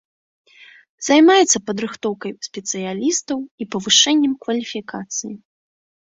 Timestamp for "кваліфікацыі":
4.49-5.33